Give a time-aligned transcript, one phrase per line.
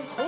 [0.00, 0.27] Oh.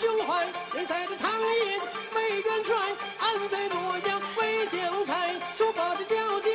[0.00, 1.82] 胸怀，你在这唐营
[2.14, 2.74] 为元帅，
[3.18, 5.38] 俺在洛阳为将才。
[5.58, 6.50] 说把着腰间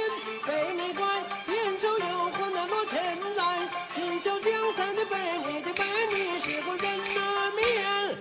[0.47, 1.05] 被你拐，
[1.53, 5.15] 眼上有河那罗前来，今朝将才的背
[5.45, 8.17] 你的背你是个人难面。